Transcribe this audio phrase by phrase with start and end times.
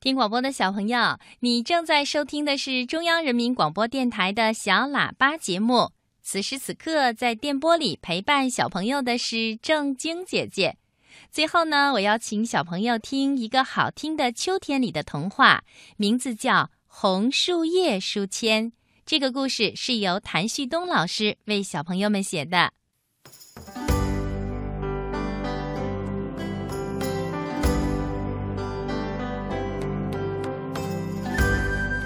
[0.00, 5.90] 听广播的小朋友，你正在收听的是中央人民广播电台的小喇叭节目。
[6.22, 10.78] 此时此刻，在电波里陪伴小朋友的是正晶姐姐。
[11.30, 15.64] 最后呢，我要请小朋友听一个好听的秋天里的童话，
[15.98, 16.52] 名字叫
[16.86, 18.72] 《红树叶书签》。
[19.04, 22.72] 这个故事是由谭旭东老师为小朋友们写的。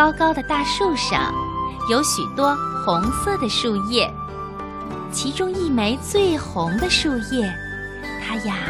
[0.00, 1.30] 高高的大树上，
[1.90, 4.10] 有许多红色的树叶。
[5.12, 7.54] 其中一枚最红的树叶，
[8.26, 8.60] 它呀，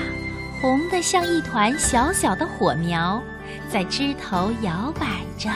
[0.60, 3.22] 红得像一团小小的火苗，
[3.70, 5.06] 在枝头摇摆
[5.38, 5.48] 着。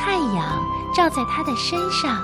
[0.00, 0.60] 太阳
[0.92, 2.20] 照在它的身上，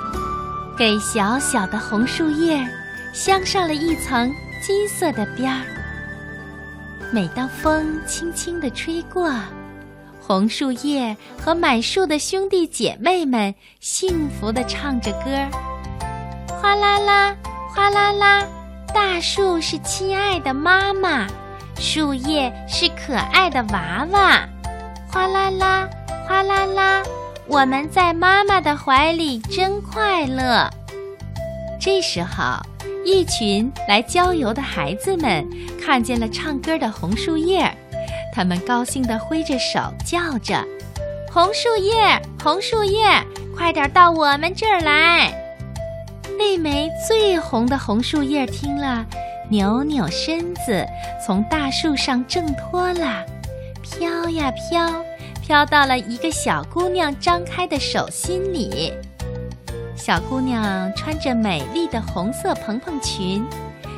[0.77, 2.69] 给小小的红树叶
[3.13, 5.63] 镶上了一层金色的边儿。
[7.13, 9.33] 每当风轻轻地吹过，
[10.31, 15.51] 红树叶和满树的兄弟姐妹们幸福地唱着歌儿：
[16.63, 17.37] 哗啦啦，
[17.75, 18.47] 哗啦啦，
[18.95, 21.27] 大树是亲爱的妈妈，
[21.81, 24.49] 树叶是可爱的娃娃。
[25.11, 25.89] 哗啦啦，
[26.29, 27.03] 哗啦啦，
[27.49, 30.71] 我们在妈妈的怀里真快乐。
[31.81, 32.55] 这时候，
[33.05, 35.45] 一群来郊游的孩子们
[35.85, 37.69] 看见了唱歌的红树叶。
[38.41, 40.65] 他们高兴地挥着手叫着
[41.31, 43.05] ：“红树叶，红树叶，
[43.55, 45.31] 快点到我们这儿来！”
[46.39, 49.05] 那枚最红的红树叶听了，
[49.51, 50.87] 扭扭身子，
[51.23, 53.23] 从大树上挣脱了，
[53.83, 54.91] 飘呀飘，
[55.43, 58.91] 飘到了一个小姑娘张开的手心里。
[59.95, 63.45] 小姑娘穿着美丽的红色蓬蓬裙，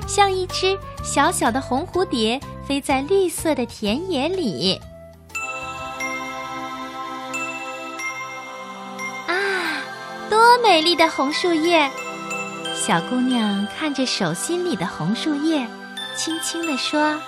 [0.07, 2.41] 像一只小小的红蝴蝶。
[2.65, 4.81] 飞在绿色的田野里，
[9.27, 9.35] 啊，
[10.31, 11.91] 多美丽的红树叶！
[12.75, 15.67] 小姑娘看着手心里的红树叶，
[16.17, 17.21] 轻轻地说：“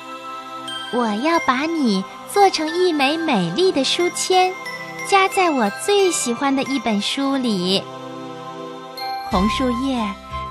[0.95, 4.55] 我要把你做成一枚美丽的书签，
[5.11, 7.83] 夹在我最喜欢的一本书里。”
[9.31, 10.01] 红树叶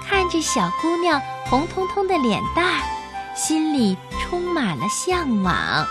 [0.06, 1.22] 看着小姑娘
[1.54, 2.82] 红彤彤的脸蛋儿，
[3.36, 3.96] 心里。
[4.24, 5.86] 充满了向往，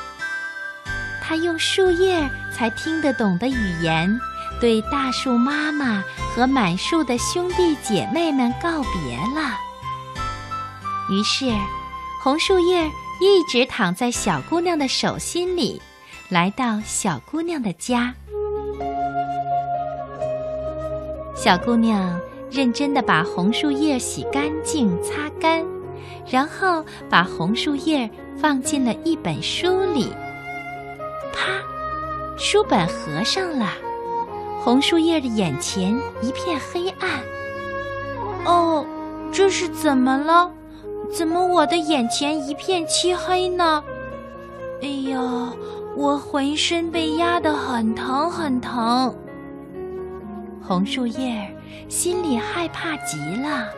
[1.22, 4.18] 他用树叶才听得懂的语言，
[4.60, 6.02] 对大树妈妈
[6.34, 9.56] 和满树的兄弟姐妹们告别了。
[11.08, 11.52] 于是，
[12.20, 12.84] 红树叶
[13.20, 15.80] 一直躺在小姑娘的手心里，
[16.28, 18.12] 来到小姑娘的家。
[21.36, 22.20] 小姑娘
[22.52, 25.64] 认真的把红树叶洗干净、擦干。
[26.30, 30.08] 然后把红树叶放进了一本书里，
[31.32, 31.48] 啪，
[32.36, 33.72] 书本合上了。
[34.60, 35.90] 红树叶的眼前
[36.20, 37.10] 一片黑暗。
[38.44, 38.86] 哦，
[39.32, 40.50] 这是怎么了？
[41.12, 43.82] 怎么我的眼前一片漆黑呢？
[44.80, 45.52] 哎呀，
[45.96, 49.14] 我浑身被压得很疼很疼。
[50.66, 51.54] 红树叶
[51.88, 53.68] 心里害怕极了。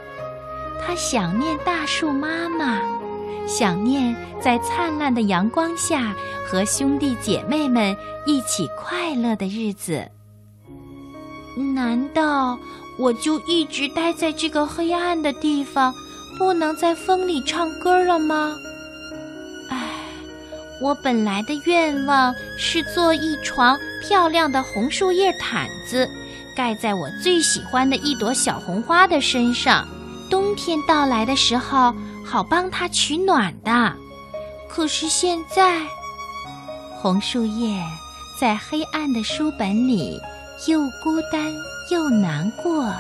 [0.85, 2.81] 他想念大树妈妈，
[3.47, 6.15] 想念在灿烂的阳光下
[6.47, 7.97] 和兄弟姐妹们
[8.27, 10.07] 一起快乐的日子。
[11.75, 12.59] 难道
[12.99, 15.95] 我就一直待在这个黑暗的地方，
[16.39, 18.55] 不能在风里唱歌了吗？
[19.71, 19.89] 唉，
[20.83, 26.09] 我本来的愿望是做一床漂亮的红树叶毯子，
[26.55, 29.87] 盖在我最喜欢的一朵小红花的身上。
[30.31, 31.95] 冬天到来的时候，
[32.25, 33.93] 好帮它取暖的。
[34.69, 35.83] 可是现在，
[37.01, 37.81] 红树叶
[38.41, 40.19] 在黑暗的书本里，
[40.67, 41.53] 又孤单
[41.91, 42.91] 又难过。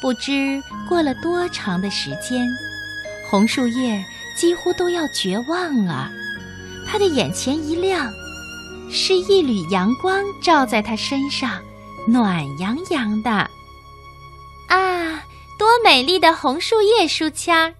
[0.00, 2.46] 不知过了多长的时间，
[3.30, 4.04] 红树叶
[4.36, 6.10] 几乎都要绝望了。
[6.86, 8.12] 他的眼前一亮，
[8.90, 11.60] 是一缕阳光照在他身上，
[12.06, 13.30] 暖洋洋的。
[14.68, 15.22] 啊！
[15.58, 17.72] 多美丽的红树叶书签儿！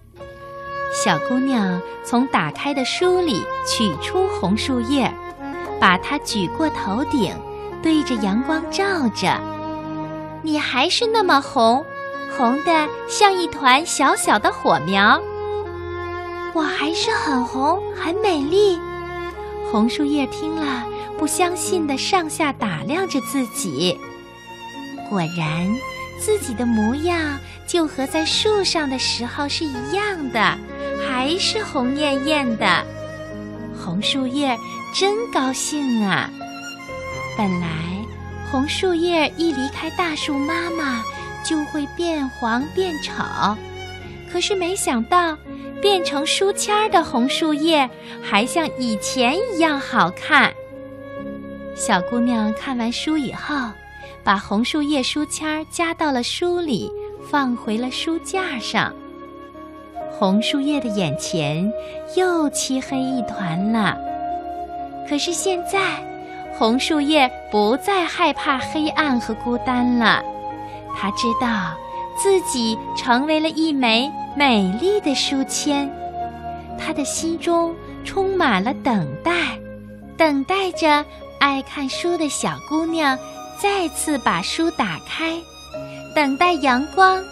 [0.91, 5.13] 小姑娘从打开的书里取出红树叶，
[5.79, 7.35] 把它举过头顶，
[7.83, 9.39] 对着阳光照着。
[10.41, 11.85] 你还是那么红，
[12.35, 15.21] 红的像一团小小的火苗。
[16.53, 18.79] 我还是很红，很美丽。
[19.71, 20.83] 红树叶听了，
[21.19, 23.99] 不相信的上下打量着自己。
[25.09, 25.67] 果然。
[26.19, 27.37] 自己的模样
[27.67, 30.57] 就和在树上的时候是一样的，
[31.07, 32.83] 还是红艳艳的。
[33.79, 34.57] 红树叶
[34.95, 36.27] 真高兴啊！
[37.37, 37.67] 本来
[38.51, 41.03] 红树叶一离开大树妈妈，
[41.45, 43.13] 就会变黄变丑，
[44.33, 45.37] 可是没想到
[45.79, 47.87] 变成书签儿的红树叶
[48.23, 50.51] 还像以前一样好看。
[51.75, 53.55] 小姑娘看完书以后，
[54.23, 56.91] 把红树叶书签儿夹到了书里，
[57.29, 58.93] 放回了书架上。
[60.11, 61.71] 红树叶的眼前
[62.15, 63.97] 又漆黑一团了。
[65.07, 65.79] 可是现在，
[66.57, 70.21] 红树叶不再害怕黑暗和孤单了。
[70.95, 71.75] 他知道
[72.17, 75.87] 自己成为了一枚美丽的书签，
[76.79, 77.73] 他的心中
[78.03, 79.31] 充满了等待，
[80.17, 81.05] 等待着
[81.39, 83.17] 爱看书的小姑娘
[83.61, 85.41] 再次把书打开，
[86.13, 87.23] 等待阳光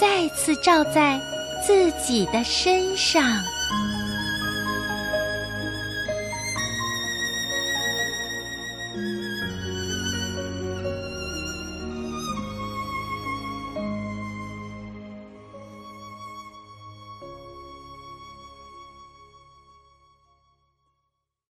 [0.00, 1.20] 再次照在。
[1.64, 3.40] 自己的身上。